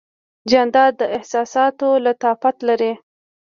[0.49, 2.93] جانداد د احساساتو لطافت لري.